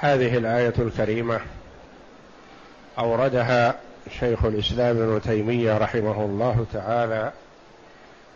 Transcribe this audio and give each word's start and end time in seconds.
هذه 0.00 0.36
الآية 0.36 0.74
الكريمة 0.78 1.40
أوردها 2.98 3.74
شيخ 4.20 4.44
الإسلام 4.44 4.96
ابن 4.96 5.22
تيمية 5.22 5.78
رحمه 5.78 6.24
الله 6.24 6.66
تعالى 6.72 7.32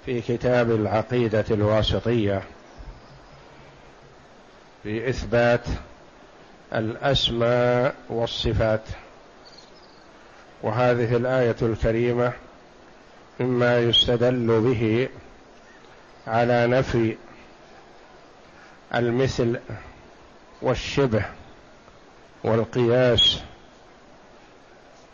في 0.07 0.21
كتاب 0.21 0.71
العقيدة 0.71 1.45
الواسطية 1.51 2.43
في 4.83 5.09
إثبات 5.09 5.65
الأسماء 6.75 7.95
والصفات. 8.09 8.83
وهذه 10.63 11.17
الآية 11.17 11.57
الكريمة 11.63 12.33
مما 13.41 13.79
يستدل 13.79 14.61
به 14.61 15.09
على 16.27 16.67
نفي 16.67 17.17
المثل 18.95 19.61
والشبه 20.63 21.25
والقياس 22.45 23.41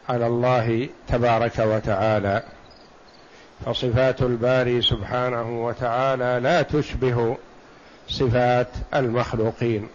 على 0.09 0.27
الله 0.27 0.89
تبارك 1.09 1.59
وتعالى 1.59 2.43
فصفات 3.67 4.23
الباري 4.23 4.83
سبحانه 4.83 5.65
وتعالى 5.65 6.41
لا 6.43 6.63
تشبه 6.63 7.37
صفات 8.09 8.69
المخلوقين 8.95 9.89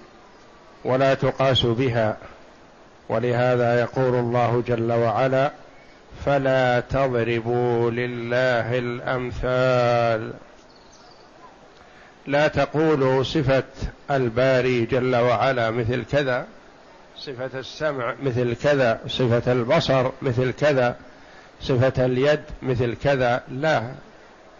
ولا 0.86 1.14
تقاس 1.14 1.66
بها 1.66 2.18
ولهذا 3.10 3.80
يقول 3.82 4.16
الله 4.16 4.64
جل 4.68 4.92
وعلا 4.92 5.52
فلا 6.26 6.80
تضربوا 6.80 7.92
لله 7.92 8.78
الأمثال 8.78 10.34
لا 12.28 12.48
تقولوا 12.48 13.24
صفة 13.24 13.64
الباري 14.12 14.86
جل 14.86 15.16
وعلا 15.16 15.72
مثل 15.72 16.06
كذا 16.12 16.46
صفة 17.18 17.60
السمع 17.60 18.16
مثل 18.24 18.56
كذا 18.56 19.00
صفة 19.08 19.52
البصر 19.52 20.12
مثل 20.22 20.52
كذا 20.52 20.96
صفة 21.62 22.06
اليد 22.06 22.44
مثل 22.62 22.96
كذا. 23.04 23.44
لا 23.52 23.92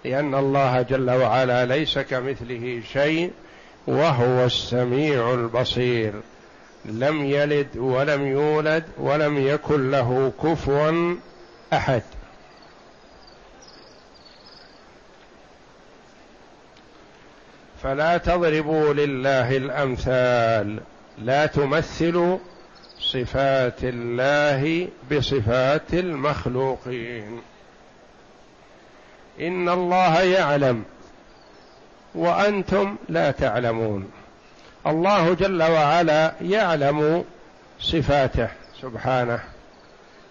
لأن 0.06 0.36
الله 0.36 0.82
جل 0.82 1.12
وعلا 1.12 1.66
ليس 1.66 2.00
كمثله 2.00 2.82
شيء 2.94 3.32
وهو 3.88 4.46
السميع 4.46 5.34
البصير. 5.34 6.14
لم 6.86 7.26
يلد 7.26 7.78
ولم 7.78 8.28
يولد 8.28 8.84
ولم 8.98 9.48
يكن 9.48 9.92
له 9.92 10.34
كفوا 10.44 11.16
أحد. 11.74 12.02
فلا 17.84 18.18
تضربوا 18.18 18.94
لله 18.94 19.58
الأمثال. 19.58 20.80
لا 21.18 21.46
تمثلوا 21.46 22.38
صفات 23.00 23.84
الله 23.84 24.88
بصفات 25.12 25.94
المخلوقين. 25.94 27.42
إن 29.42 29.70
الله 29.70 30.22
يعلم 30.22 30.84
وأنتم 32.16 32.96
لا 33.10 33.32
تعلمون. 33.32 34.12
الله 34.88 35.34
جل 35.34 35.64
وعلا 35.64 36.34
يعلم 36.42 37.26
صفاته 37.80 38.50
سبحانه 38.82 39.40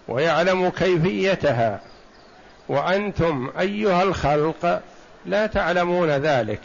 ويعلم 0.07 0.69
كيفيتها. 0.69 1.79
وأنتم 2.69 3.51
أيها 3.59 4.03
الخلق 4.03 4.81
لا 5.25 5.47
تعلمون 5.47 6.09
ذلك. 6.09 6.61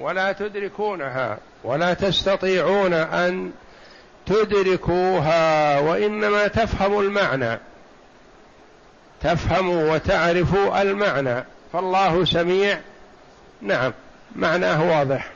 ولا 0.00 0.32
تدركونها 0.32 1.38
ولا 1.64 1.94
تستطيعون 1.94 2.92
أن 2.92 3.52
تدركوها 4.26 5.78
وإنما 5.80 6.46
تفهموا 6.46 7.02
المعنى. 7.02 7.60
تفهموا 9.20 9.94
وتعرفوا 9.94 10.82
المعنى. 10.82 11.44
فالله 11.72 12.24
سميع. 12.24 12.80
نعم 13.62 13.92
معناه 14.36 14.98
واضح. 14.98 15.30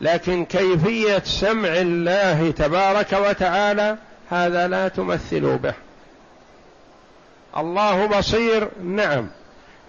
لكن 0.00 0.44
كيفية 0.44 1.22
سمع 1.24 1.68
الله 1.68 2.50
تبارك 2.50 3.12
وتعالى 3.12 3.96
هذا 4.30 4.68
لا 4.68 4.88
تمثلوا 4.88 5.56
به. 5.56 5.74
الله 7.56 8.06
بصير. 8.06 8.68
نعم. 8.82 9.28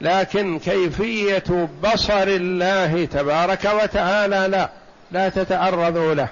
لكن 0.01 0.59
كيفية 0.59 1.69
بصر 1.83 2.23
الله 2.23 3.05
تبارك 3.05 3.65
وتعالى 3.83 4.47
لا 4.47 4.69
لا 5.11 5.29
تتعرضوا 5.29 6.13
له. 6.13 6.27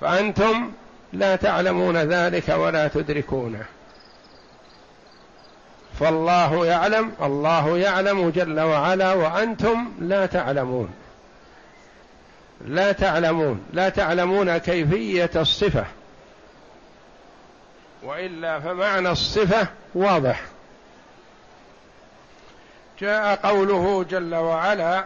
فأنتم 0.00 0.72
لا 1.12 1.36
تعلمون 1.36 1.96
ذلك 1.96 2.48
ولا 2.48 2.88
تدركونه. 2.88 3.64
فالله 6.00 6.66
يعلم 6.66 7.12
الله 7.22 7.78
يعلم 7.78 8.30
جل 8.30 8.60
وعلا 8.60 9.12
وأنتم 9.12 9.92
لا 10.00 10.26
تعلمون. 10.26 10.90
لا 12.66 12.92
تعلمون 12.92 13.66
لا 13.72 13.88
تعلمون 13.88 14.58
كيفية 14.58 15.30
الصفة. 15.36 15.84
وإلا 18.02 18.60
فمعنى 18.60 19.10
الصفة 19.10 19.66
واضح. 19.94 20.42
جاء 23.00 23.36
قوله 23.36 24.04
جل 24.04 24.34
وعلا 24.34 25.04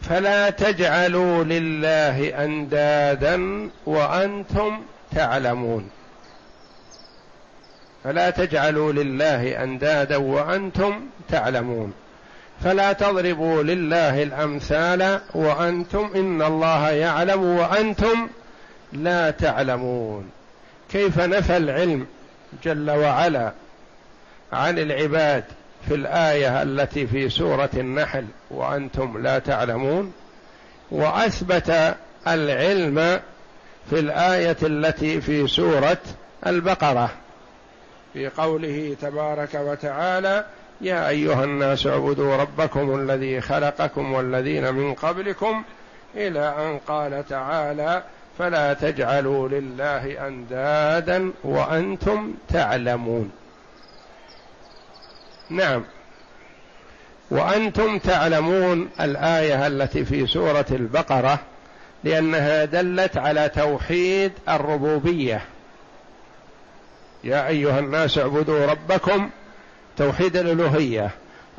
فلا 0.00 0.50
تجعلوا 0.50 1.44
لله 1.44 2.44
أندادا 2.44 3.70
وأنتم 3.86 4.82
تعلمون. 5.14 5.90
فلا 8.04 8.30
تجعلوا 8.30 8.92
لله 8.92 9.62
أندادا 9.64 10.16
وأنتم 10.16 11.00
تعلمون. 11.28 11.92
فلا 12.64 12.92
تضربوا 12.92 13.62
لله 13.62 14.22
الأمثال 14.22 15.20
وأنتم 15.34 16.10
إن 16.14 16.42
الله 16.42 16.90
يعلم 16.90 17.42
وأنتم 17.42 18.28
لا 18.92 19.30
تعلمون. 19.30 20.30
كيف 20.90 21.20
نفى 21.20 21.56
العلم 21.56 22.06
جل 22.64 22.90
وعلا 22.90 23.52
عن 24.52 24.78
العباد 24.78 25.44
في 25.88 25.94
الآية 25.94 26.62
التي 26.62 27.06
في 27.06 27.28
سورة 27.28 27.70
النحل 27.74 28.24
وأنتم 28.50 29.22
لا 29.22 29.38
تعلمون؟ 29.38 30.12
وأثبت 30.90 31.94
العلم 32.28 33.20
في 33.90 34.00
الآية 34.00 34.56
التي 34.62 35.20
في 35.20 35.46
سورة 35.46 35.98
البقرة. 36.46 37.10
في 38.12 38.28
قوله 38.28 38.96
تبارك 39.02 39.54
وتعالى 39.54 40.44
يا 40.80 41.08
أيها 41.08 41.44
الناس 41.44 41.86
اعبدوا 41.86 42.36
ربكم 42.36 43.00
الذي 43.00 43.40
خلقكم 43.40 44.12
والذين 44.12 44.74
من 44.74 44.94
قبلكم 44.94 45.62
إلى 46.16 46.54
أن 46.58 46.78
قال 46.78 47.28
تعالى 47.28 48.02
فلا 48.38 48.74
تجعلوا 48.74 49.48
لله 49.48 50.28
أندادا 50.28 51.32
وأنتم 51.44 52.34
تعلمون. 52.48 53.30
نعم. 55.50 55.84
وأنتم 57.30 57.98
تعلمون 57.98 58.90
الآية 59.00 59.66
التي 59.66 60.04
في 60.04 60.26
سورة 60.26 60.66
البقرة 60.70 61.38
لأنها 62.04 62.64
دلت 62.64 63.16
على 63.16 63.48
توحيد 63.48 64.32
الربوبية. 64.48 65.40
يا 67.24 67.48
أيها 67.48 67.78
الناس 67.78 68.18
اعبدوا 68.18 68.66
ربكم 68.66 69.30
توحيد 69.96 70.36
الألوهية. 70.36 71.10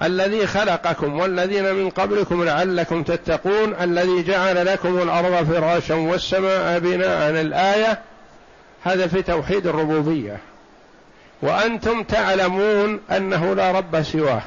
الذي 0.03 0.47
خلقكم 0.47 1.19
والذين 1.19 1.73
من 1.73 1.89
قبلكم 1.89 2.43
لعلكم 2.43 3.03
تتقون. 3.03 3.75
الذي 3.81 4.23
جعل 4.23 4.65
لكم 4.65 5.01
الأرض 5.01 5.47
فراشا 5.53 5.95
والسماء 5.95 6.79
بناء. 6.79 7.29
الآية 7.29 7.99
هذا 8.83 9.07
في 9.07 9.21
توحيد 9.21 9.67
الربوبية. 9.67 10.37
وأنتم 11.41 12.03
تعلمون 12.03 12.99
أنه 13.11 13.53
لا 13.53 13.71
رب 13.71 14.03
سواه. 14.03 14.41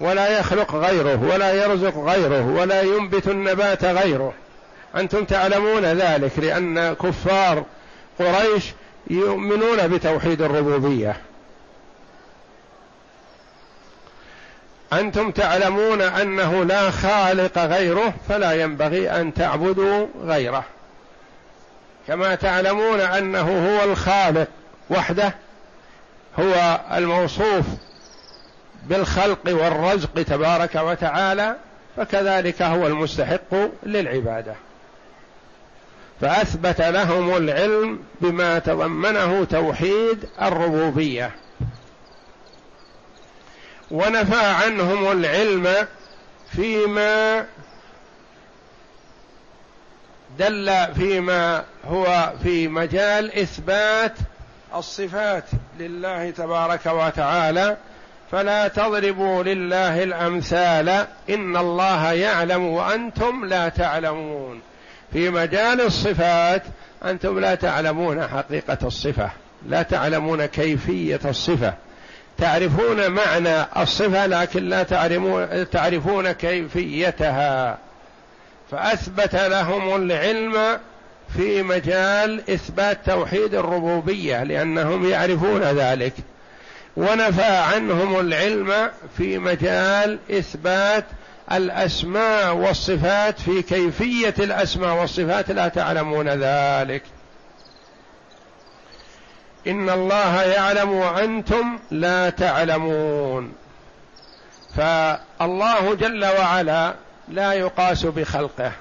ولا 0.00 0.38
يخلق 0.38 0.74
غيره 0.74 1.22
ولا 1.34 1.52
يرزق 1.52 1.98
غيره 1.98 2.46
ولا 2.46 2.82
ينبت 2.82 3.28
النبات 3.28 3.84
غيره. 3.84 4.32
أنتم 4.96 5.24
تعلمون 5.24 5.84
ذلك 5.84 6.38
لأن 6.38 6.92
كفار 6.94 7.64
قريش 8.18 8.64
يؤمنون 9.10 9.88
بتوحيد 9.88 10.42
الربوبية. 10.42 11.16
أنتم 14.92 15.30
تعلمون 15.30 16.00
أنه 16.02 16.64
لا 16.64 16.90
خالق 16.90 17.58
غيره 17.58 18.14
فلا 18.28 18.52
ينبغي 18.52 19.10
أن 19.10 19.34
تعبدوا 19.34 20.06
غيره. 20.22 20.64
كما 22.08 22.34
تعلمون 22.34 23.00
أنه 23.00 23.68
هو 23.68 23.84
الخالق 23.84 24.48
وحده 24.90 25.34
هو 26.38 26.80
الموصوف 26.92 27.64
بالخلق 28.82 29.40
والرزق 29.46 30.22
تبارك 30.22 30.74
وتعالى 30.74 31.56
فكذلك 31.96 32.62
هو 32.62 32.86
المستحق 32.86 33.54
للعبادة. 33.82 34.54
فأثبت 36.20 36.80
لهم 36.80 37.36
العلم 37.36 37.98
بما 38.20 38.58
تضمنه 38.58 39.44
توحيد 39.44 40.28
الربوبية. 40.42 41.30
ونفى 43.90 44.46
عنهم 44.46 45.12
العلم 45.12 45.86
فيما 46.52 47.46
دل 50.38 50.94
فيما 50.94 51.64
هو 51.84 52.32
في 52.42 52.68
مجال 52.68 53.38
إثبات 53.38 54.14
الصفات 54.74 55.44
لله 55.78 56.30
تبارك 56.30 56.86
وتعالى. 56.86 57.76
فلا 58.32 58.68
تضربوا 58.68 59.42
لله 59.42 60.02
الأمثال 60.02 60.88
إن 61.30 61.56
الله 61.56 62.12
يعلم 62.12 62.66
وأنتم 62.66 63.44
لا 63.44 63.68
تعلمون. 63.68 64.60
في 65.12 65.30
مجال 65.30 65.80
الصفات 65.80 66.62
أنتم 67.04 67.38
لا 67.38 67.54
تعلمون 67.54 68.26
حقيقة 68.26 68.78
الصفة 68.82 69.30
لا 69.68 69.82
تعلمون 69.82 70.46
كيفية 70.46 71.20
الصفة. 71.24 71.74
تعرفون 72.38 73.10
معنى 73.10 73.82
الصفة 73.82 74.26
لكن 74.26 74.68
لا 74.68 74.82
تعرفون 75.64 76.32
كيفيتها. 76.32 77.78
فأثبت 78.70 79.34
لهم 79.34 79.96
العلم 79.96 80.78
في 81.36 81.62
مجال 81.62 82.50
إثبات 82.50 82.98
توحيد 83.06 83.54
الربوبية 83.54 84.42
لأنهم 84.42 85.10
يعرفون 85.10 85.62
ذلك. 85.62 86.12
ونفى 86.96 87.42
عنهم 87.42 88.20
العلم 88.20 88.90
في 89.18 89.38
مجال 89.38 90.18
إثبات 90.30 91.04
الأسماء 91.52 92.54
والصفات 92.54 93.40
في 93.40 93.62
كيفية 93.62 94.34
الأسماء 94.38 95.00
والصفات 95.00 95.50
لا 95.50 95.68
تعلمون 95.68 96.28
ذلك. 96.28 97.02
إن 99.66 99.90
الله 99.90 100.42
يعلم 100.42 100.92
وأنتم 100.92 101.78
لا 101.90 102.30
تعلمون. 102.30 103.52
فالله 104.76 105.94
جل 105.94 106.24
وعلا 106.24 106.94
لا 107.28 107.52
يقاس 107.52 108.06
بخلقه 108.06 108.72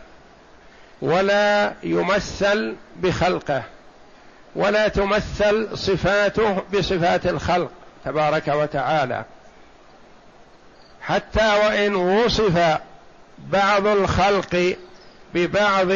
ولا 1.01 1.73
يمثل 1.83 2.75
بخلقه 2.95 3.63
ولا 4.55 4.87
تمثل 4.87 5.77
صفاته 5.77 6.63
بصفات 6.73 7.25
الخلق 7.25 7.71
تبارك 8.05 8.47
وتعالى. 8.47 9.25
حتى 11.07 11.59
وإن 11.65 11.95
وصف 11.95 12.77
بعض 13.39 13.87
الخلق 13.87 14.75
ببعض 15.33 15.87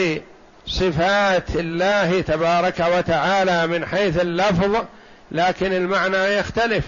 صفات 0.68 1.56
الله 1.56 2.22
تبارك 2.22 2.80
وتعالى 2.80 3.68
من 3.68 3.86
حيث 3.86 4.20
اللفظ 4.20 4.86
لكن 5.32 5.74
المعنى 5.74 6.18
يختلف. 6.18 6.86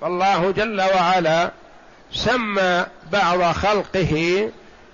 فالله 0.00 0.50
جل 0.50 0.80
وعلا 0.80 1.50
سمى 2.12 2.86
بعض 3.12 3.42
خلقه 3.42 4.48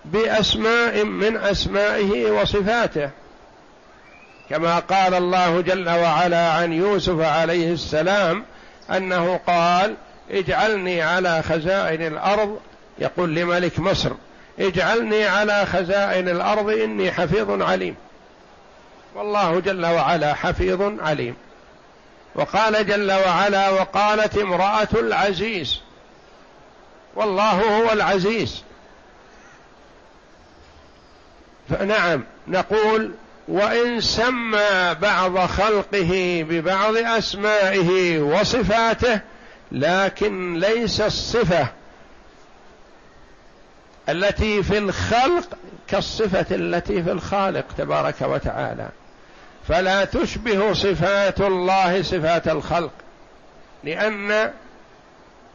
بأسماء 0.04 1.04
من 1.04 1.36
أسمائه 1.36 2.30
وصفاته. 2.30 3.10
كما 4.50 4.78
قال 4.78 5.14
الله 5.14 5.60
جل 5.60 5.88
وعلا 5.88 6.52
عن 6.52 6.72
يوسف 6.72 7.20
عليه 7.20 7.72
السلام 7.72 8.44
أنه 8.90 9.40
قال 9.46 9.96
اجعلني 10.30 11.02
على 11.02 11.42
خزائن 11.42 12.06
الأرض 12.06 12.60
يقول 12.98 13.34
لملك 13.34 13.78
مصر 13.78 14.10
اجعلني 14.58 15.24
على 15.24 15.66
خزائن 15.66 16.28
الأرض 16.28 16.68
إني 16.68 17.12
حفيظ 17.12 17.62
عليم. 17.62 17.96
والله 19.14 19.60
جل 19.60 19.86
وعلا 19.86 20.34
حفيظ 20.34 21.00
عليم. 21.00 21.34
وقال 22.34 22.86
جل 22.86 23.12
وعلا 23.12 23.68
وقالت 23.68 24.38
امرأة 24.38 24.88
العزيز. 24.94 25.80
والله 27.16 27.52
هو 27.52 27.92
العزيز. 27.92 28.62
فنعم 31.68 32.24
نقول 32.48 33.14
وإن 33.48 34.00
سمى 34.00 34.96
بعض 35.02 35.38
خلقه 35.38 36.44
ببعض 36.48 36.96
أسمائه 36.96 38.18
وصفاته 38.18 39.20
لكن 39.72 40.58
ليس 40.58 41.00
الصفة 41.00 41.66
التي 44.08 44.62
في 44.62 44.78
الخلق 44.78 45.48
كالصفة 45.88 46.46
التي 46.50 47.02
في 47.02 47.12
الخالق 47.12 47.64
تبارك 47.78 48.14
وتعالى. 48.22 48.88
فلا 49.68 50.04
تشبه 50.04 50.72
صفات 50.72 51.40
الله 51.40 52.02
صفات 52.02 52.48
الخلق 52.48 52.92
لأن 53.84 54.52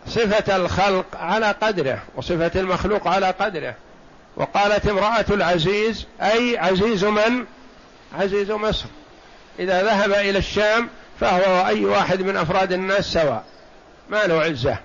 صفة 0.08 0.56
الخلق 0.56 1.06
على 1.16 1.56
قدره 1.62 2.04
وصفة 2.16 2.52
المخلوق 2.56 3.08
على 3.08 3.28
قدره. 3.28 3.76
وقالت 4.36 4.88
امرأة 4.88 5.26
العزيز 5.30 6.06
أي 6.22 6.58
عزيز 6.58 7.06
من؟ 7.06 7.46
عزيز 8.20 8.52
مصر. 8.52 8.86
إذا 9.60 9.84
ذهب 9.84 10.12
إلى 10.12 10.38
الشام 10.38 10.90
فهو 11.20 11.64
وأي 11.64 11.86
واحد 11.86 12.22
من 12.22 12.38
أفراد 12.38 12.72
الناس 12.72 13.06
سواء. 13.06 13.44
ما 14.12 14.24
له 14.26 14.42
عزة. 14.42 14.78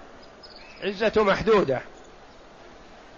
عزة 0.85 1.13
محدودة. 1.23 1.81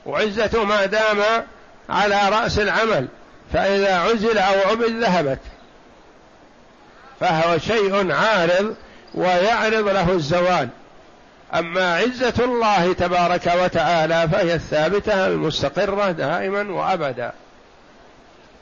وعزته 0.07 0.65
ما 0.65 0.87
دام 0.87 1.45
على 1.89 2.29
رأس 2.29 2.59
العمل 2.59 3.09
فإذا 3.53 3.99
عزل 3.99 4.39
أو 4.39 4.71
عبد 4.71 5.03
ذهبت. 5.03 5.39
فهو 7.21 7.59
شيء 7.59 8.13
عارض 8.13 8.75
ويعرض 9.15 9.89
له 9.89 10.13
الزوال. 10.13 10.69
أما 11.55 11.97
عزة 11.97 12.45
الله 12.45 12.93
تبارك 12.93 13.53
وتعالى 13.63 14.29
فهي 14.33 14.55
الثابتة 14.55 15.27
المستقرة 15.27 16.11
دائما 16.11 16.73
وأبدا. 16.73 17.33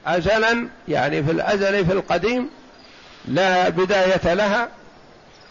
أزلا 0.06 0.69
يعني 0.88 1.25
في 1.25 1.31
الأزل 1.31 1.87
في 1.87 1.93
القديم 1.93 2.50
لا 3.28 3.69
بداية 3.69 4.34
لها. 4.34 4.69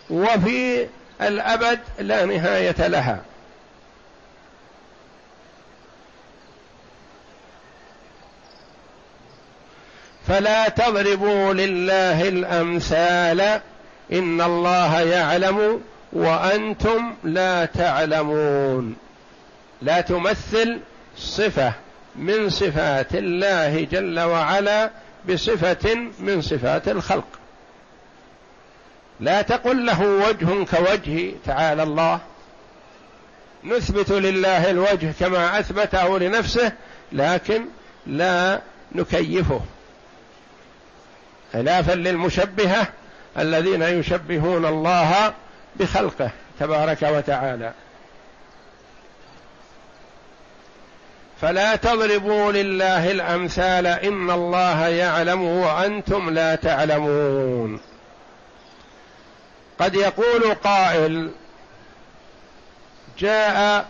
وفي 0.10 0.88
الأبد 1.22 1.80
لا 2.00 2.26
نهاية 2.26 2.88
لها. 2.88 3.22
فلا 10.28 10.70
تضربوا 10.70 11.54
لله 11.54 12.28
الأمثال. 12.28 13.62
إن 14.14 14.42
الله 14.42 15.02
يعلم 15.02 15.82
وأنتم 16.14 17.16
لا 17.24 17.66
تعلمون. 17.66 18.96
لا 19.82 20.02
تمثل 20.02 20.80
صفة 21.18 21.74
من 22.16 22.50
صفات 22.50 23.16
الله 23.16 23.88
جل 23.92 24.20
وعلا 24.20 24.90
بصفة 25.30 25.96
من 26.20 26.42
صفات 26.42 26.88
الخلق. 26.88 27.28
لا 29.20 29.42
تقل 29.42 29.86
له 29.86 30.02
وجه 30.02 30.66
كوجه 30.76 31.32
تعالى 31.46 31.84
الله. 31.84 32.20
نثبت 33.64 34.12
لله 34.12 34.72
الوجه 34.72 35.14
كما 35.20 35.60
أثبته 35.60 36.20
لنفسه 36.20 36.72
لكن 37.12 37.66
لا 38.08 38.62
نكيفه. 38.92 39.62
خلافا 41.54 41.92
للمشبهة 41.92 42.88
الذين 43.38 43.82
يشبهون 43.82 44.66
الله 44.66 45.34
بخلقه 45.76 46.30
تبارك 46.60 47.04
وتعالى. 47.04 47.74
فلا 51.42 51.76
تضربوا 51.76 52.52
لله 52.52 53.12
الأمثال 53.12 53.88
إن 53.88 54.32
الله 54.32 54.88
يعلم 54.88 55.42
وأنتم 55.42 56.30
لا 56.30 56.56
تعلمون. 56.56 57.80
قد 59.80 59.96
يقول 59.96 60.54
قائل 60.54 61.32
جاء 63.20 63.86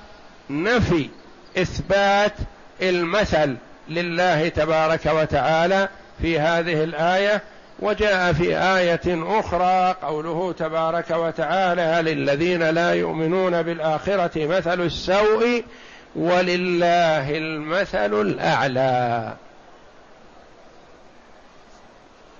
نفي 0.50 1.10
إثبات 1.58 2.34
المثل 2.82 3.56
لله 3.89 4.50
تبارك 4.50 5.06
وتعالى 5.06 5.89
في 6.22 6.39
هذه 6.39 6.84
الآية 6.84 7.42
وجاء 7.80 8.34
في 8.34 8.58
آية 8.58 9.39
أخرى 9.39 9.96
قوله 10.01 10.54
تبارك 10.54 11.12
وتعالى 11.12 12.13
للذين 12.13 12.70
لا 12.70 12.94
يؤمنون 12.94 13.62
بالآخرة 13.62 14.46
مثل 14.46 14.82
السوء 14.82 15.63
ولله 16.15 17.38
المثل 17.38 18.22
الأعلى. 18.22 19.34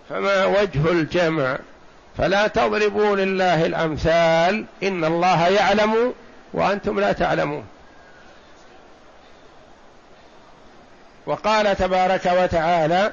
فما 0.10 0.46
وجه 0.46 0.92
الجمع؟ 0.92 1.58
فلا 2.18 2.48
تضربوا 2.48 3.16
لله 3.16 3.66
الأمثال 3.66 4.66
إن 4.84 5.06
الله 5.06 5.48
يعلم 5.48 6.14
وأنتم 6.54 7.00
لا 7.00 7.12
تعلمون. 7.12 7.66
وقال 11.26 11.76
تبارك 11.76 12.26
وتعالى 12.26 13.12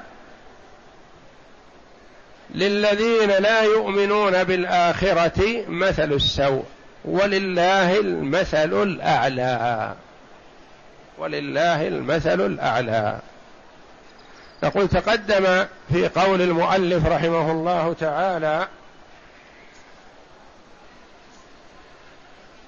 للذين 2.55 3.29
لا 3.29 3.61
يؤمنون 3.61 4.43
بالآخرة 4.43 5.65
مثل 5.67 6.13
السوء 6.13 6.63
ولله 7.05 7.99
المثل 7.99 8.83
الأعلى. 8.83 9.93
ولله 11.17 11.87
المثل 11.87 12.41
الأعلى. 12.41 13.19
نقول 14.63 14.87
تقدم 14.87 15.65
في 15.93 16.07
قول 16.07 16.41
المؤلف 16.41 17.05
رحمه 17.07 17.51
الله 17.51 17.95
تعالى 17.99 18.67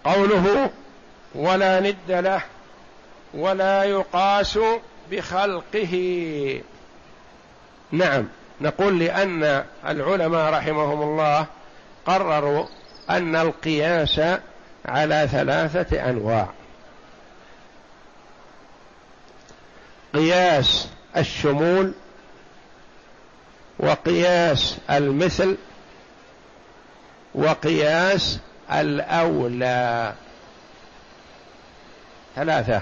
قوله 0.05 0.69
ولا 1.35 1.79
ند 1.79 2.11
له 2.11 2.41
ولا 3.33 3.83
يقاس 3.83 4.59
بخلقه. 5.11 5.93
نعم 7.91 8.27
نقول 8.61 8.99
لأن 8.99 9.63
العلماء 9.87 10.53
رحمهم 10.53 11.01
الله 11.01 11.45
قرروا 12.05 12.65
أن 13.09 13.35
القياس 13.35 14.21
على 14.85 15.27
ثلاثة 15.31 16.09
أنواع. 16.09 16.49
قياس 20.13 20.87
الشمول 21.17 21.93
وقياس 23.79 24.77
المثل 24.89 25.57
وقياس 27.35 28.39
الأولى. 28.71 30.13
ثلاثة. 32.35 32.81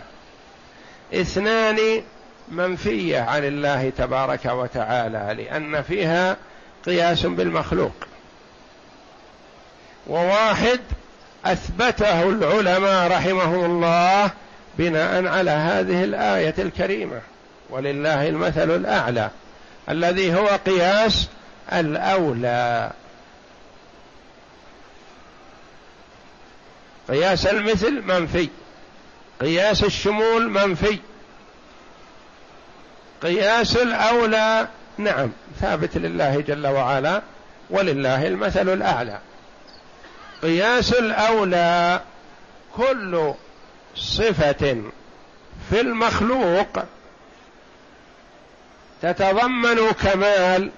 اثنان 1.13 2.03
منفية 2.51 3.19
عن 3.19 3.43
الله 3.43 3.91
تبارك 3.97 4.45
وتعالى 4.45 5.43
لأن 5.43 5.81
فيها 5.81 6.37
قياس 6.85 7.25
بالمخلوق. 7.25 7.93
وواحد 10.07 10.79
أثبته 11.45 12.23
العلماء 12.23 13.11
رحمهم 13.11 13.65
الله 13.65 14.31
بناء 14.77 15.27
على 15.27 15.51
هذه 15.51 16.03
الآية 16.03 16.55
الكريمة. 16.59 17.21
ولله 17.69 18.29
المثل 18.29 18.75
الأعلى 18.75 19.29
الذي 19.89 20.35
هو 20.35 20.47
قياس 20.47 21.27
الأولى. 21.73 22.91
قياس 27.09 27.47
المثل 27.47 28.01
منفي. 28.01 28.49
قياس 29.41 29.83
الشمول 29.83 30.49
منفي. 30.49 30.99
قياس 33.21 33.77
الأولى 33.77 34.67
نعم 34.97 35.31
ثابت 35.61 35.97
لله 35.97 36.41
جل 36.41 36.67
وعلا 36.67 37.21
ولله 37.69 38.27
المثل 38.27 38.69
الأعلى. 38.69 39.19
قياس 40.41 40.93
الأولى 40.93 42.01
كل 42.75 43.33
صفة 43.95 44.81
في 45.69 45.81
المخلوق 45.81 46.83
تتضمن 49.01 49.91
كمال 49.91 50.71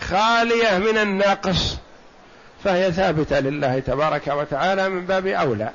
خالية 0.00 0.78
من 0.78 0.98
النقص. 0.98 1.76
فهي 2.64 2.92
ثابتة 2.92 3.40
لله 3.40 3.78
تبارك 3.78 4.28
وتعالى 4.28 4.88
من 4.88 5.06
باب 5.06 5.26
أولى. 5.26 5.70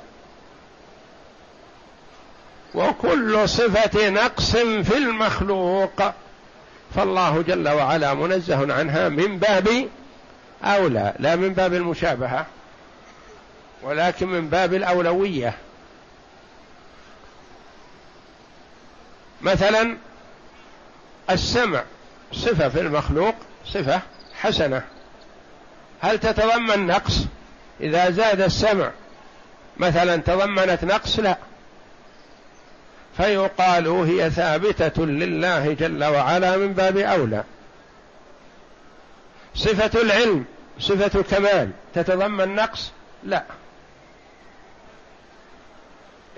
وكل 2.74 3.48
صفة 3.48 4.08
نقص 4.08 4.56
في 4.56 4.96
المخلوق 4.96 6.02
فالله 6.94 7.42
جل 7.42 7.68
وعلا 7.68 8.14
منزه 8.14 8.74
عنها 8.74 9.08
من 9.08 9.38
باب 9.38 9.88
أولى 10.64 11.14
لا 11.18 11.36
من 11.36 11.54
باب 11.54 11.74
المشابهة 11.74 12.46
ولكن 13.82 14.28
من 14.28 14.48
باب 14.48 14.74
الأولوية. 14.74 15.54
مثلا 19.42 19.96
السمع 21.30 21.82
صفة 22.32 22.68
في 22.68 22.80
المخلوق 22.80 23.34
صفة 23.66 24.00
حسنة. 24.40 24.82
هل 26.00 26.18
تتضمن 26.18 26.86
نقص؟ 26.86 27.18
إذا 27.80 28.10
زاد 28.10 28.40
السمع 28.40 28.90
مثلا 29.76 30.16
تضمنت 30.16 30.84
نقص 30.84 31.18
لا. 31.18 31.36
فيقال 33.16 33.88
هي 33.88 34.30
ثابتة 34.30 35.06
لله 35.06 35.72
جل 35.72 36.04
وعلا 36.04 36.56
من 36.56 36.72
باب 36.72 36.96
أولى. 36.96 37.44
صفة 39.54 40.00
العلم 40.00 40.44
صفة 40.80 41.22
كمال 41.22 41.70
تتضمن 41.94 42.54
نقص؟ 42.54 42.90
لا. 43.24 43.44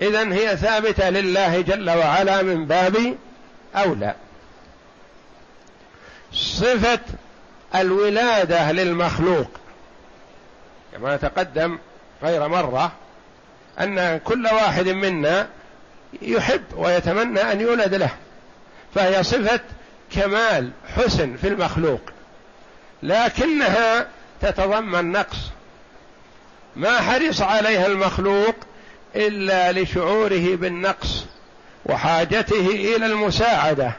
اذا 0.01 0.33
هي 0.33 0.57
ثابتة 0.57 1.09
لله 1.09 1.61
جل 1.61 1.89
وعلا 1.89 2.41
من 2.41 2.65
باب 2.65 3.17
أولى. 3.75 4.15
صفة 6.33 6.99
الولادة 7.75 8.71
للمخلوق. 8.71 9.49
كما 10.93 11.17
تقدم 11.17 11.77
غير 12.23 12.47
مرة 12.47 12.91
أن 13.79 14.17
كل 14.17 14.45
واحد 14.45 14.89
منا 14.89 15.47
يحب 16.21 16.63
ويتمنى 16.75 17.39
أن 17.51 17.61
يولد 17.61 17.93
له 17.93 18.09
فهي 18.95 19.23
صفة 19.23 19.59
كمال 20.15 20.71
حسن 20.95 21.35
في 21.37 21.47
المخلوق. 21.47 22.01
لكنها 23.03 24.07
تتضمن 24.41 25.11
نقص. 25.11 25.37
ما 26.75 27.01
حرص 27.01 27.41
عليها 27.41 27.85
المخلوق 27.87 28.55
إلا 29.15 29.71
لشعوره 29.71 30.55
بالنقص 30.55 31.25
وحاجته 31.85 32.67
إلى 32.67 33.05
المساعدة. 33.05 33.91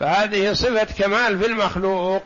فهذه 0.00 0.52
صفة 0.52 0.86
كمال 0.98 1.38
في 1.38 1.46
المخلوق 1.46 2.22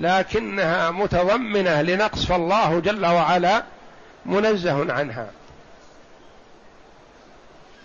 لكنها 0.00 0.90
متضمنة 0.90 1.82
لنقص 1.82 2.24
فالله 2.24 2.80
جل 2.80 3.06
وعلا 3.06 3.62
منزه 4.26 4.92
عنها. 4.92 5.30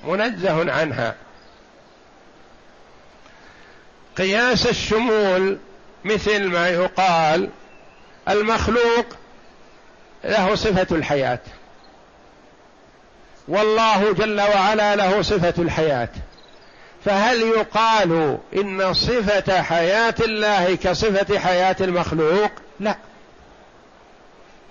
منزه 0.04 0.72
عنها. 0.72 1.16
قياس 4.18 4.68
الشمول 4.68 5.58
مثل 6.06 6.48
ما 6.48 6.70
يقال 6.70 7.50
المخلوق 8.30 9.06
له 10.24 10.56
صفة 10.56 10.96
الحياة. 10.96 11.40
والله 13.48 14.14
جل 14.14 14.42
وعلا 14.42 14.96
له 14.96 15.22
صفة 15.22 15.54
الحياة. 15.58 16.10
فهل 17.06 17.42
يقال 17.42 18.38
إن 18.56 18.94
صفة 18.94 19.62
حياة 19.62 20.16
الله 20.20 20.76
كصفة 20.76 21.40
حياة 21.40 21.76
المخلوق؟ 21.82 22.52
لا. 22.80 22.96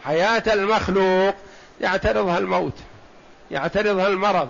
حياة 0.05 0.43
المخلوق 0.47 1.35
يعترضها 1.81 2.39
الموت 2.39 2.73
يعترضها 3.51 4.09
المرض 4.09 4.49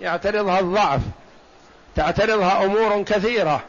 يعترضها 0.00 0.60
الضعف 0.60 1.00
تعترضها 1.96 2.64
أمور 2.64 3.02
كثيرة. 3.02 3.62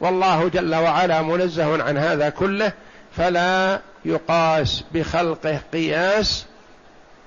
والله 0.00 0.48
جل 0.48 0.74
وعلا 0.74 1.22
منزه 1.22 1.82
عن 1.82 1.98
هذا 1.98 2.28
كله 2.28 2.72
فلا 3.16 3.80
يقاس 4.04 4.84
بخلقه 4.92 5.60
قياس 5.72 6.46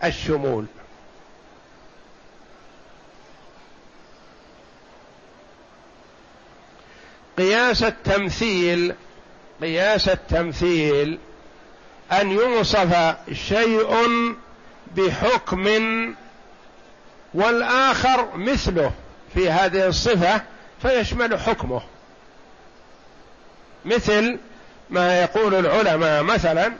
الشمول. 0.03 0.65
قياس 7.43 7.83
التمثيل 7.83 8.95
قياس 9.61 10.09
التمثيل 10.09 11.19
أن 12.11 12.31
يوصف 12.31 13.15
شيء 13.33 13.97
بحكم 14.95 15.67
والآخر 17.33 18.37
مثله 18.37 18.91
في 19.33 19.51
هذه 19.51 19.87
الصفة 19.87 20.41
فيشمل 20.81 21.39
حكمه. 21.39 21.81
مثل 23.85 24.39
ما 24.89 25.21
يقول 25.21 25.55
العلماء 25.55 26.23
مثلا 26.23 26.73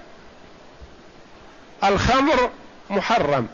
الخمر 1.84 2.50
محرم. 2.90 3.48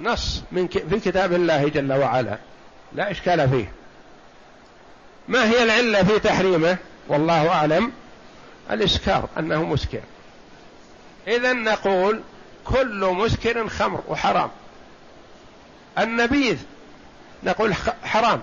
نص 0.00 0.42
من 0.52 0.68
في 0.68 1.00
كتاب 1.00 1.32
الله 1.32 1.68
جل 1.68 1.92
وعلا 1.92 2.38
لا 2.92 3.10
إشكال 3.10 3.50
فيه. 3.50 3.72
ما 5.28 5.50
هي 5.50 5.62
العلة 5.62 6.02
في 6.02 6.18
تحريمه؟ 6.18 6.76
والله 7.08 7.48
أعلم. 7.48 7.92
الاسكار 8.70 9.28
أنه 9.38 9.64
مسكر. 9.64 10.00
إذا 11.28 11.52
نقول 11.52 12.20
كل 12.64 13.14
مسكر 13.18 13.68
خمر 13.68 14.02
وحرام. 14.08 14.50
النبيذ 15.98 16.58
نقول 17.44 17.74
حرام. 18.04 18.42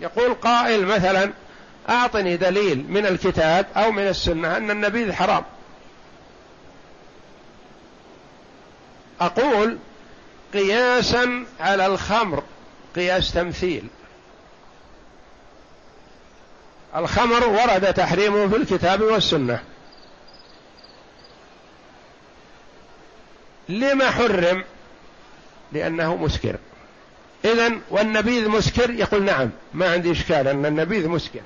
يقول 0.00 0.34
قائل 0.34 0.86
مثلا 0.86 1.32
أعطني 1.88 2.36
دليل 2.36 2.84
من 2.88 3.06
الكتاب 3.06 3.66
أو 3.76 3.92
من 3.92 4.06
السنة 4.08 4.56
أن 4.56 4.70
النبيذ 4.70 5.12
حرام. 5.12 5.44
أقول 9.20 9.78
قياسا 10.54 11.44
على 11.60 11.86
الخمر 11.86 12.42
قياس 12.96 13.32
تمثيل. 13.32 13.88
الخمر 16.96 17.48
ورد 17.48 17.94
تحريمه 17.94 18.48
في 18.48 18.56
الكتاب 18.56 19.00
والسنة. 19.00 19.62
لما 23.68 24.10
حرم؟ 24.10 24.64
لأنه 25.72 26.16
مسكر. 26.16 26.56
اذا 27.44 27.72
والنبيذ 27.90 28.48
مسكر؟ 28.48 28.90
يقول 28.90 29.22
نعم 29.22 29.50
ما 29.74 29.92
عندي 29.92 30.12
إشكال 30.12 30.48
أن 30.48 30.66
النبيذ 30.66 31.08
مسكر. 31.08 31.40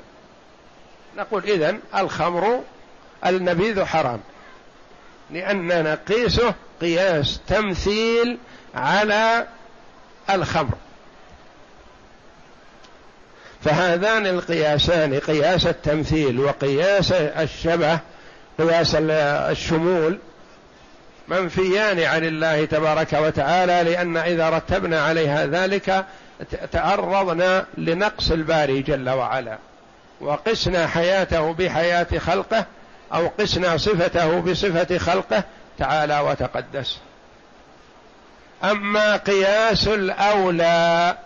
نقول 1.17 1.45
اذا 1.45 1.79
الخمر 1.97 2.61
النبيذ 3.27 3.85
حرام. 3.85 4.21
لأننا 5.31 5.83
نقيسه 5.83 6.55
قياس 6.81 7.41
تمثيل 7.47 8.39
على 8.75 9.47
الخمر. 10.31 10.75
فهذان 13.65 14.27
القياسان 14.27 15.19
قياس 15.19 15.67
التمثيل 15.67 16.41
وقياس 16.41 17.13
الشبه 17.13 17.99
قياس 18.59 18.95
الشمول 18.95 20.19
منفيان 21.29 22.01
عن 22.01 22.25
الله 22.25 22.65
تبارك 22.65 23.13
وتعالى 23.13 23.91
لأن 23.91 24.17
إذا 24.17 24.51
رتبنا 24.51 25.01
عليها 25.01 25.47
ذلك 25.47 26.05
تعرضنا 26.73 27.67
لنقص 27.79 28.31
الباري 28.31 28.83
جل 28.83 29.11
وعلا. 29.11 29.59
وقسنا 30.21 30.87
حياته 30.87 31.53
بحياة 31.53 32.19
خلقه 32.19 32.65
أو 33.15 33.31
قسنا 33.39 33.77
صفته 33.77 34.41
بصفة 34.41 34.99
خلقه 34.99 35.45
تعالى 35.79 36.21
وتقدس. 36.21 36.99
أما 38.65 39.17
قياس 39.17 39.89
الأولى 39.89 41.17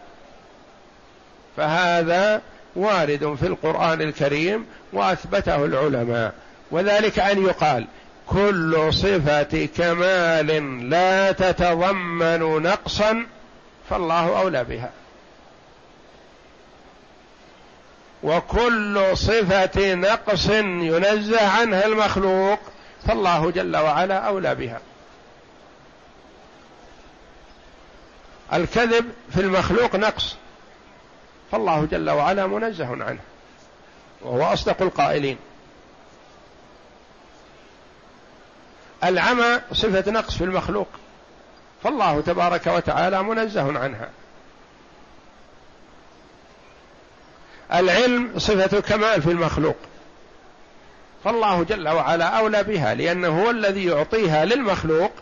فهذا 1.57 2.43
وارد 2.77 3.37
في 3.41 3.47
القرآن 3.47 4.03
الكريم 4.03 4.67
وأثبته 4.93 5.65
العلماء. 5.65 6.35
وذلك 6.71 7.19
أن 7.19 7.45
يقال 7.45 7.87
كل 8.27 8.89
صفة 8.91 9.69
كمال 9.77 10.91
لا 10.91 11.33
تتضمن 11.33 12.63
نقصا 12.63 13.27
فالله 13.91 14.41
أولى 14.41 14.65
بها. 14.65 14.91
وكل 18.23 19.17
صفة 19.17 19.95
نقص 19.95 20.51
ينزه 20.51 21.49
عنها 21.49 21.87
المخلوق 21.87 22.59
فالله 23.07 23.51
جل 23.51 23.77
وعلا 23.77 24.19
أولى 24.19 24.55
بها. 24.55 24.81
الكذب 28.53 29.13
في 29.35 29.41
المخلوق 29.41 29.97
نقص. 29.97 30.37
فالله 31.53 31.85
جل 31.85 32.11
وعلا 32.11 32.47
منزه 32.47 33.05
عنه 33.05 33.21
وهو 34.23 34.43
أصدق 34.53 34.83
القائلين. 34.83 35.39
العمى 39.05 39.61
صفة 39.73 40.11
نقص 40.11 40.37
في 40.37 40.45
المخلوق 40.45 40.89
فالله 41.83 42.21
تبارك 42.21 42.67
وتعالى 42.67 43.23
منزه 43.23 43.79
عنها. 43.79 44.09
العلم 47.73 48.39
صفة 48.39 48.81
كمال 48.81 49.23
في 49.23 49.31
المخلوق 49.31 49.77
فالله 51.25 51.63
جل 51.63 51.89
وعلا 51.89 52.25
أولى 52.25 52.63
بها 52.63 52.95
لأنه 52.95 53.43
هو 53.43 53.51
الذي 53.51 53.85
يعطيها 53.85 54.45
للمخلوق 54.45 55.13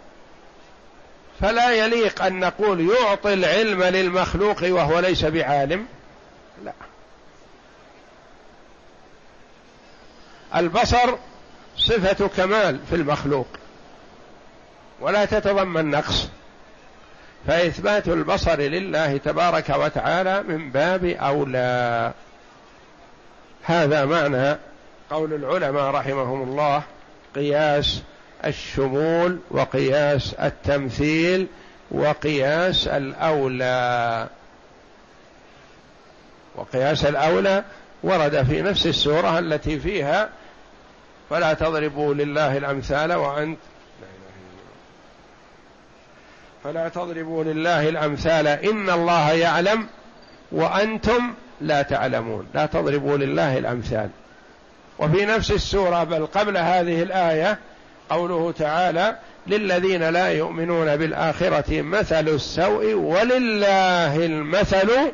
فلا 1.41 1.71
يليق 1.71 2.23
أن 2.23 2.41
نقول 2.41 2.91
يعطي 2.91 3.35
العلم 3.35 3.83
للمخلوق 3.83 4.63
وهو 4.63 4.99
ليس 4.99 5.25
بعالم. 5.25 5.87
لا. 6.65 6.73
البصر 10.57 11.17
صفة 11.77 12.29
كمال 12.29 12.81
في 12.91 12.97
المخلوق 12.97 13.47
ولا 15.01 15.25
تتضمن 15.25 15.91
نقص 15.91 16.29
فإثبات 17.47 18.09
البصر 18.09 18.61
لله 18.61 19.17
تبارك 19.17 19.71
وتعالى 19.71 20.43
من 20.43 20.71
باب 20.71 21.05
أولى. 21.05 22.13
هذا 23.63 24.05
معنى 24.05 24.59
قول 25.11 25.33
العلماء 25.33 25.91
رحمهم 25.91 26.43
الله 26.43 26.83
قياس 27.35 28.03
الشمول 28.45 29.39
وقياس 29.51 30.35
التمثيل 30.35 31.47
وقياس 31.91 32.89
الأولى. 32.89 34.29
وقياس 36.57 37.05
الأولى 37.05 37.65
ورد 38.03 38.43
في 38.43 38.63
نفس 38.63 38.87
السورة 38.87 39.39
التي 39.39 39.81
فيها 39.81 40.29
فلا 41.31 41.55
تضربوا 41.55 42.15
لله 42.15 42.57
الأمثال 42.57 43.13
وأنت 43.13 43.59
فلا 46.65 46.89
تضربوا 46.89 47.45
لله 47.45 47.89
الأمثال. 47.89 48.47
إن 48.47 48.91
الله 48.91 49.33
يعلم 49.33 49.87
وأنتم 50.53 51.35
لا 51.61 51.83
تعلمون. 51.83 52.49
لا 52.55 52.67
تضربوا 52.67 53.17
لله 53.17 53.59
الأمثال. 53.59 54.11
وفي 54.99 55.27
نفس 55.27 55.51
السورة 55.51 56.05
بل 56.05 56.27
قبل 56.27 56.57
هذه 56.57 57.03
الآية 57.03 57.59
قوله 58.11 58.53
تعالى 58.53 59.17
للذين 59.47 60.09
لا 60.09 60.29
يؤمنون 60.29 60.97
بالآخرة 60.97 61.83
مثل 61.83 62.29
السوء 62.29 62.93
ولله 62.95 64.27
المثل 64.27 65.13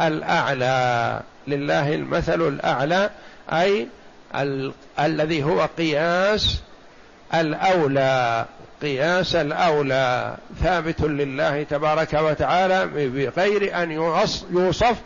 الأعلى. 0.00 1.20
لله 1.48 1.94
المثل 1.94 2.48
الأعلى 2.48 3.10
أي 3.52 3.88
ال... 4.34 4.72
الذي 4.98 5.42
هو 5.42 5.68
قياس 5.78 6.60
الأولى. 7.34 8.44
قياس 8.82 9.34
الأولى. 9.34 10.36
ثابت 10.62 11.00
لله 11.00 11.62
تبارك 11.62 12.14
وتعالى 12.14 12.86
بغير 12.86 13.82
أن 13.82 13.90
يوصف 14.50 14.96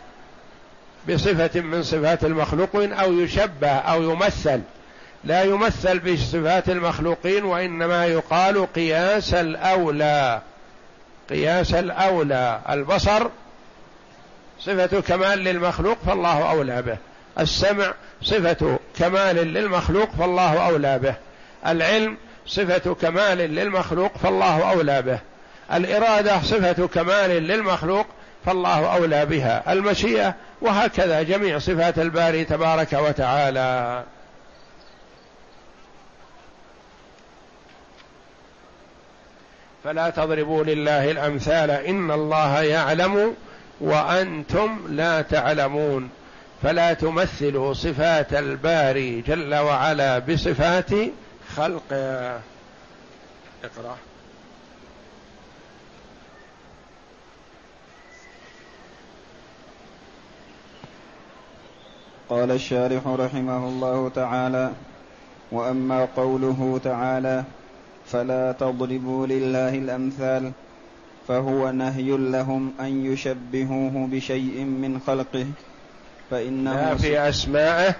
بصفة 1.09 1.61
من 1.61 1.83
صفات 1.83 2.23
المخلوقين 2.23 2.93
أو 2.93 3.13
يشبه 3.13 3.71
أو 3.71 4.03
يمثل. 4.03 4.61
لا 5.23 5.43
يمثل 5.43 5.99
بصفات 5.99 6.69
المخلوقين 6.69 7.43
وإنما 7.43 8.05
يقال 8.05 8.73
قياس 8.73 9.33
الأولى. 9.33 10.41
قياس 11.29 11.73
الأولى. 11.73 12.59
البصر 12.69 13.27
صفة 14.59 15.01
كمال 15.01 15.39
للمخلوق 15.39 15.97
فالله 16.05 16.51
أولى 16.51 16.81
به. 16.81 16.97
السمع 17.39 17.93
صفة 18.21 18.79
كمال 18.99 19.35
للمخلوق 19.35 20.09
فالله 20.19 20.67
أولى 20.69 20.99
به. 20.99 21.15
العلم 21.67 22.17
صفة 22.47 22.93
كمال 22.93 23.37
للمخلوق 23.37 24.17
فالله 24.17 24.71
أولى 24.71 25.01
به. 25.01 25.19
الإرادة 25.73 26.41
صفة 26.41 26.87
كمال 26.87 27.29
للمخلوق 27.29 28.05
فالله 28.45 28.95
أولى 28.95 29.25
بها. 29.25 29.73
المشيئة 29.73 30.35
وهكذا 30.61 31.23
جميع 31.23 31.59
صفات 31.59 31.99
الباري 31.99 32.45
تبارك 32.45 32.93
وتعالى. 32.93 34.03
فلا 39.83 40.09
تضربوا 40.09 40.63
لله 40.63 41.11
الأمثال 41.11 41.71
إن 41.71 42.11
الله 42.11 42.61
يعلم 42.61 43.35
وأنتم 43.79 44.79
لا 44.89 45.21
تعلمون 45.21 46.09
فلا 46.63 46.93
تمثلوا 46.93 47.73
صفات 47.73 48.33
الباري 48.33 49.21
جل 49.21 49.55
وعلا 49.55 50.19
بصفات 50.19 50.89
خلقه. 51.55 52.39
اقرأ. 53.63 53.97
قال 62.29 62.51
الشارح 62.51 63.07
رحمه 63.07 63.67
الله 63.67 64.11
تعالى 64.15 64.71
وأما 65.51 66.07
قوله 66.17 66.79
تعالى 66.83 67.43
فلا 68.05 68.51
تضربوا 68.51 69.27
لله 69.27 69.69
الأمثال 69.69 70.51
فهو 71.29 71.71
نهي 71.71 72.17
لهم 72.17 72.73
أن 72.79 73.05
يشبهوه 73.05 74.07
بشيء 74.11 74.63
من 74.63 74.99
خلقه 75.07 75.45
فإنه 76.31 76.73
لا 76.73 76.95
في 76.95 77.29
أسمائه 77.29 77.95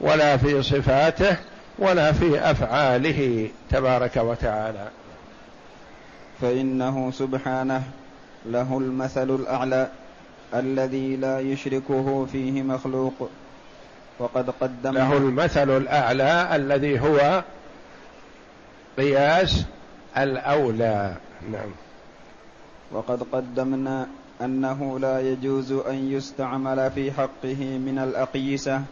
ولا 0.00 0.36
في 0.36 0.62
صفاته 0.62 1.36
ولا 1.78 2.12
في 2.12 2.50
أفعاله 2.50 3.50
تبارك 3.70 4.16
وتعالى. 4.16 4.88
فإنه 6.40 7.10
سبحانه 7.10 7.82
له 8.46 8.78
المثل 8.78 9.30
الأعلى 9.30 9.88
الذي 10.54 11.16
لا 11.16 11.40
يشركه 11.40 12.26
فيه 12.32 12.62
مخلوق 12.62 13.30
وقد 14.18 14.50
قدم 14.60 14.92
له 14.92 15.16
المثل 15.16 15.76
الأعلى 15.76 16.56
الذي 16.56 17.00
هو 17.00 17.42
قياس 18.98 19.64
الأولى. 20.16 21.16
نعم. 21.52 21.70
وقد 22.94 23.22
قدمنا 23.32 24.06
أنه 24.40 24.98
لا 24.98 25.20
يجوز 25.20 25.72
أن 25.72 26.12
يستعمل 26.12 26.90
في 26.90 27.12
حقه 27.12 27.78
من 27.78 27.98
الأقيسة 27.98 28.82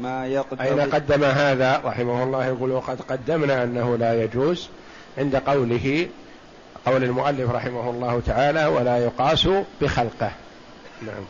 ما 0.00 0.26
يقتضي 0.26 0.62
أين 0.62 0.80
قدم 0.80 1.24
هذا 1.24 1.80
رحمه 1.84 2.22
الله 2.22 2.46
يقول 2.46 2.70
وقد 2.70 3.00
قدمنا 3.00 3.64
أنه 3.64 3.96
لا 3.96 4.24
يجوز 4.24 4.68
عند 5.18 5.36
قوله 5.36 6.08
قول 6.86 7.04
المؤلف 7.04 7.50
رحمه 7.50 7.90
الله 7.90 8.22
تعالى 8.26 8.66
ولا 8.66 8.98
يقاس 8.98 9.48
بخلقه 9.80 10.30
نعم. 11.02 11.24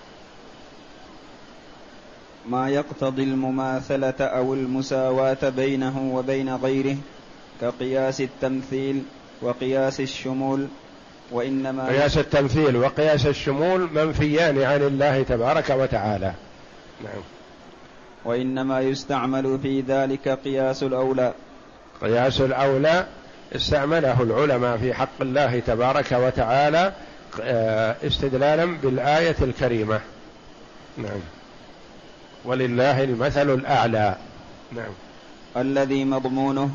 ما 2.48 2.68
يقتضي 2.68 3.22
المماثلة 3.22 4.14
أو 4.20 4.54
المساواة 4.54 5.48
بينه 5.48 6.10
وبين 6.14 6.54
غيره 6.56 6.96
كقياس 7.60 8.20
التمثيل 8.20 9.02
وقياس 9.42 10.00
الشمول 10.00 10.66
وإنما 11.30 11.88
قياس 11.88 12.18
التمثيل 12.18 12.76
وقياس 12.76 13.26
الشمول 13.26 13.88
منفيان 13.94 14.62
عن 14.62 14.82
الله 14.82 15.22
تبارك 15.22 15.70
وتعالى. 15.70 16.32
نعم. 17.04 17.22
وإنما 18.24 18.80
يستعمل 18.80 19.58
في 19.62 19.80
ذلك 19.80 20.28
قياس 20.28 20.82
الأولى. 20.82 21.32
قياس 22.02 22.40
الأولى 22.40 23.06
استعمله 23.56 24.22
العلماء 24.22 24.76
في 24.76 24.94
حق 24.94 25.20
الله 25.20 25.58
تبارك 25.58 26.12
وتعالى 26.12 26.92
آه، 27.40 27.96
استدلالا 28.06 28.64
بالآية 28.64 29.36
الكريمة. 29.42 30.00
نعم. 30.98 31.20
ولله 32.44 33.04
المثل 33.04 33.54
الأعلى. 33.54 34.16
نعم. 34.72 34.92
الذي 35.56 36.04
مضمونه 36.04 36.70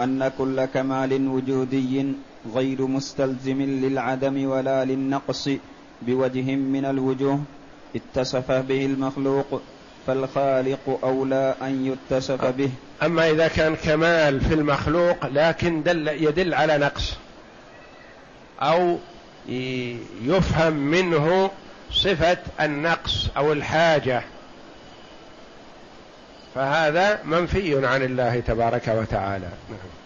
أن 0.00 0.30
كل 0.38 0.64
كمال 0.64 1.28
وجودي 1.28 2.14
غير 2.54 2.86
مستلزم 2.86 3.62
للعدم 3.62 4.46
ولا 4.46 4.84
للنقص 4.84 5.48
بوجه 6.02 6.56
من 6.56 6.84
الوجوه 6.84 7.40
اتصف 7.96 8.52
به 8.52 8.86
المخلوق 8.86 9.62
فالخالق 10.06 10.98
أولى 11.04 11.54
أن 11.62 11.86
يتصف 11.86 12.44
به. 12.44 12.70
أما 13.02 13.30
إذا 13.30 13.48
كان 13.48 13.76
كمال 13.76 14.40
في 14.40 14.54
المخلوق 14.54 15.26
لكن 15.26 15.82
دل 15.82 16.08
يدل 16.08 16.54
على 16.54 16.78
نقص. 16.78 17.14
أو 18.60 18.98
يفهم 20.22 20.72
منه 20.72 21.50
صفة 21.92 22.38
النقص 22.60 23.28
أو 23.36 23.52
الحاجة. 23.52 24.22
فهذا 26.54 27.22
منفي 27.24 27.86
عن 27.86 28.02
الله 28.02 28.40
تبارك 28.40 28.88
وتعالى. 28.88 29.48
نعم. 29.70 30.01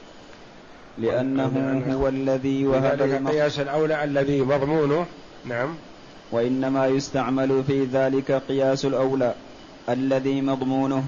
لأنه 0.98 1.82
هو 1.94 2.08
الذي 2.08 2.66
وهب 2.66 3.02
القياس 3.02 3.60
الأولى 3.60 4.04
الذي 4.04 4.40
مضمونه. 4.40 5.06
نعم. 5.44 5.74
وإنما 6.32 6.86
يستعمل 6.86 7.64
في 7.66 7.84
ذلك 7.84 8.42
قياس 8.48 8.84
الأولى 8.84 9.34
الذي 9.88 10.40
مضمونه 10.40 11.04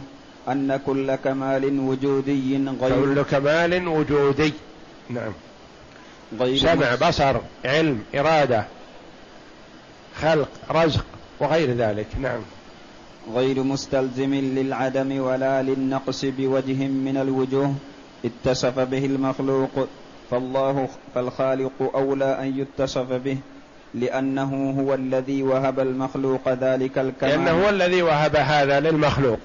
أن 0.49 0.81
كل 0.87 1.15
كمال 1.15 1.81
وجودي 1.81 2.57
غير 2.81 3.01
كل 3.01 3.23
كمال 3.23 3.89
وجودي. 3.89 4.53
نعم. 5.11 5.33
غير 6.41 6.57
سمع 6.57 6.95
بصر 7.09 7.37
علم 7.65 8.03
إرادة 8.15 8.65
خلق 10.21 10.49
رزق 10.71 11.05
وغير 11.41 11.71
ذلك. 11.71 12.07
نعم. 12.21 12.41
غير 13.35 13.63
مستلزم 13.63 14.35
للعدم 14.35 15.21
ولا 15.21 15.63
للنقص 15.63 16.25
بوجه 16.25 16.87
من 16.87 17.17
الوجوه 17.17 17.75
اتصف 18.25 18.79
به 18.79 19.07
المخلوق 19.07 19.89
فالله 20.31 20.89
فالخالق 21.15 21.91
أولى 21.95 22.39
أن 22.41 22.59
يتصف 22.59 23.13
به 23.13 23.39
لأنه 23.95 24.75
هو 24.81 24.95
الذي 24.95 25.43
وهب 25.43 25.81
المخلوق 25.81 26.49
ذلك 26.49 26.99
الكمال. 26.99 27.45
لأنه 27.45 27.65
هو 27.65 27.69
الذي 27.69 28.03
وهب 28.03 28.37
هذا 28.37 28.81
للمخلوق 28.81 29.39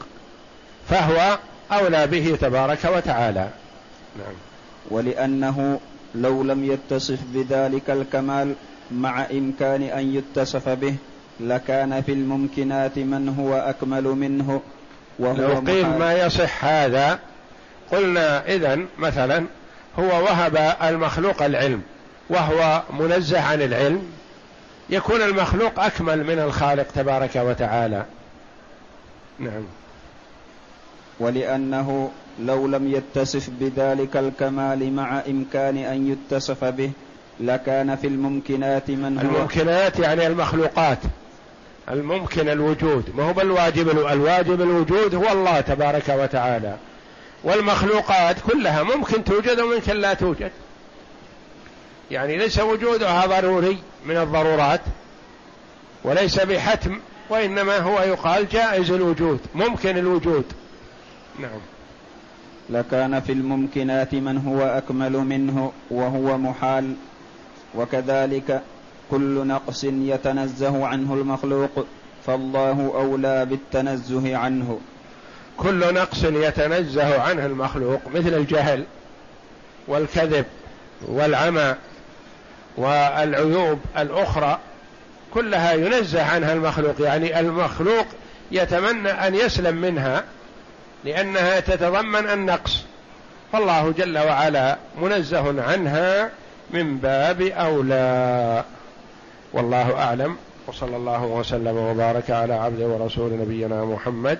فهو 0.90 1.38
أولى 1.72 2.08
به 2.08 2.38
تبارك 2.42 2.86
وتعالى. 2.96 3.50
نعم. 4.18 4.34
ولأنه 4.92 5.80
لو 6.16 6.44
لم 6.44 6.64
يتصف 6.64 7.20
بذلك 7.34 7.90
الكمال 7.90 8.54
مع 8.92 9.26
إمكان 9.32 9.82
أن 9.84 10.16
يتصف 10.16 10.70
به 10.70 10.96
لكان 11.40 12.02
في 12.02 12.12
الممكنات 12.12 13.00
من 13.00 13.36
هو 13.40 13.54
أكمل 13.54 14.04
منه 14.04 14.62
وهو 15.20 15.36
لو 15.36 15.60
قيل 15.60 15.88
ما 15.88 16.14
يصح 16.14 16.66
هذا 16.66 17.20
قلنا 17.94 18.46
إذا 18.48 18.80
مثلا 19.00 19.46
هو 20.00 20.24
وهب 20.24 20.76
المخلوق 20.84 21.44
العلم 21.44 21.82
وهو 22.30 22.82
منزه 23.00 23.42
عن 23.42 23.62
العلم 23.62 24.12
يكون 24.90 25.22
المخلوق 25.22 25.80
أكمل 25.80 26.24
من 26.24 26.40
الخالق 26.40 26.88
تبارك 26.96 27.36
وتعالى. 27.36 28.06
نعم. 29.40 29.64
ولأنه 31.20 32.12
لو 32.40 32.68
لم 32.68 32.92
يتصف 32.94 33.50
بذلك 33.60 34.18
الكمال 34.18 34.94
مع 34.94 35.22
إمكان 35.30 35.78
أن 35.78 36.12
يتصف 36.12 36.64
به 36.64 36.92
لكان 37.40 37.96
في 37.96 38.08
الممكنات 38.08 38.90
من 38.90 39.18
هو. 39.18 39.36
الممكنات 39.38 40.00
يعني 40.00 40.28
المخلوقات. 40.28 41.00
الممكن 41.92 42.50
الوجود. 42.50 43.04
ما 43.16 43.30
هو 43.30 43.34
بالواجب 43.34 43.90
الواجب 43.90 44.62
الوجود 44.62 45.16
هو 45.16 45.32
الله 45.32 45.62
تبارك 45.62 46.10
وتعالى. 46.10 46.76
والمخلوقات 47.44 48.36
كلها 48.40 48.84
ممكن 48.84 49.24
توجد 49.24 49.60
وممكن 49.60 49.94
لا 49.94 50.14
توجد. 50.14 50.52
يعني 52.12 52.38
ليس 52.38 52.60
وجودها 52.60 53.26
ضروري 53.26 53.78
من 54.06 54.18
الضرورات 54.18 54.82
وليس 56.04 56.40
بحتم 56.40 57.00
وإنما 57.30 57.78
هو 57.78 58.00
يقال 58.00 58.50
جائز 58.50 58.92
الوجود 58.92 59.40
ممكن 59.56 59.98
الوجود. 59.98 60.46
نعم. 61.40 61.60
لكان 62.70 63.20
في 63.20 63.32
الممكنات 63.32 64.16
من 64.16 64.38
هو 64.38 64.62
أكمل 64.62 65.12
منه 65.12 65.72
وهو 65.92 66.38
محال 66.38 66.94
وكذلك 67.76 68.62
كل 69.12 69.48
نقص 69.48 69.84
يتنزه 69.84 70.88
عنه 70.88 71.14
المخلوق 71.14 71.86
فالله 72.26 72.92
أولى 72.96 73.46
بالتنزه 73.46 74.38
عنه. 74.38 74.80
كل 75.58 75.94
نقص 75.94 76.24
يتنزه 76.24 77.22
عنه 77.22 77.46
المخلوق 77.46 78.02
مثل 78.16 78.34
الجهل 78.34 78.84
والكذب 79.88 80.46
والعمى 81.08 81.76
والعيوب 82.78 83.80
الأخرى 83.98 84.60
كلها 85.34 85.74
ينزه 85.74 86.24
عنها 86.24 86.54
المخلوق. 86.54 87.02
يعني 87.02 87.40
المخلوق 87.40 88.06
يتمنى 88.52 89.10
أن 89.10 89.36
يسلم 89.36 89.76
منها 89.76 90.24
لأنها 91.04 91.60
تتضمن 91.60 92.30
النقص. 92.30 92.84
فالله 93.52 93.94
جل 93.98 94.18
وعلا 94.18 94.78
منزه 95.02 95.64
عنها 95.64 96.30
من 96.72 96.98
باب 96.98 97.42
أولى. 97.42 98.64
والله 99.54 99.98
أعلم. 99.98 100.38
وصلى 100.68 100.96
الله 100.96 101.24
وسلم 101.24 101.78
وبارك 101.78 102.32
على 102.32 102.54
عبد 102.54 102.82
ورسول 102.82 103.34
نبينا 103.34 103.86
محمد 103.86 104.40